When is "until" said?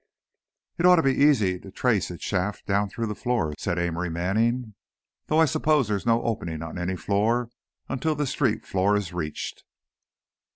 7.87-8.15